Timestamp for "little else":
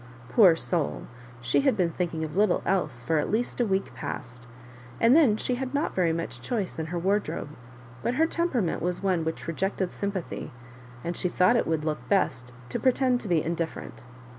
2.35-3.03